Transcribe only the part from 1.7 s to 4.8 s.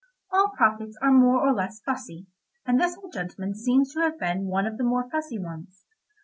fussy, and this old gentleman seems to have been one of